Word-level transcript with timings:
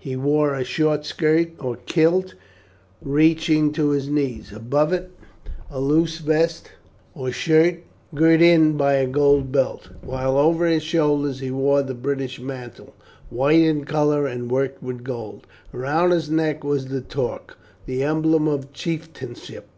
He 0.00 0.16
wore 0.16 0.54
a 0.56 0.64
short 0.64 1.06
skirt 1.06 1.52
or 1.60 1.76
kilt 1.86 2.34
reaching 3.00 3.70
to 3.74 3.90
his 3.90 4.08
knees. 4.08 4.50
Above 4.50 4.92
it 4.92 5.12
a 5.70 5.78
loose 5.80 6.18
vest 6.18 6.72
or 7.14 7.30
shirt, 7.30 7.84
girt 8.12 8.42
in 8.42 8.76
by 8.76 8.94
a 8.94 9.06
gold 9.06 9.52
belt, 9.52 9.90
while 10.02 10.36
over 10.36 10.66
his 10.66 10.82
shoulders 10.82 11.38
he 11.38 11.52
wore 11.52 11.84
the 11.84 11.94
British 11.94 12.40
mantle, 12.40 12.92
white 13.30 13.60
in 13.60 13.84
colour 13.84 14.26
and 14.26 14.50
worked 14.50 14.82
with 14.82 15.04
gold. 15.04 15.46
Around 15.72 16.10
his 16.10 16.28
neck 16.28 16.64
was 16.64 16.88
the 16.88 17.00
torque, 17.00 17.56
the 17.86 18.02
emblem 18.02 18.48
of 18.48 18.72
chieftainship. 18.72 19.68